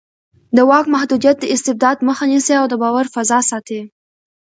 [0.55, 3.81] د واک محدودیت د استبداد مخه نیسي او د باور فضا ساتي